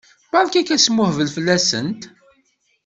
Berka 0.31 0.61
asmuhbel 0.75 1.29
fell-asent! 1.35 2.01